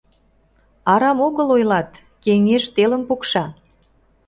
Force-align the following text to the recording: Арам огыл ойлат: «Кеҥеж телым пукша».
Арам 0.93 1.19
огыл 1.27 1.47
ойлат: 1.55 1.89
«Кеҥеж 2.23 2.63
телым 2.75 3.03
пукша». 3.07 3.45